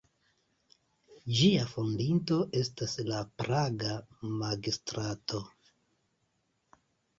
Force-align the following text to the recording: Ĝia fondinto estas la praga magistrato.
Ĝia 1.39 1.65
fondinto 1.73 2.39
estas 2.63 2.97
la 3.11 3.21
praga 3.43 3.93
magistrato. 4.41 5.45